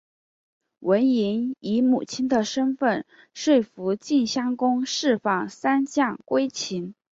[0.79, 3.05] 文嬴以母亲的身分
[3.35, 6.95] 说服晋襄公释放三将归秦。